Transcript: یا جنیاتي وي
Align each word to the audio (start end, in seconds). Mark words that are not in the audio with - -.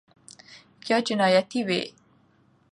یا 0.89 0.97
جنیاتي 1.05 1.61
وي 1.67 1.81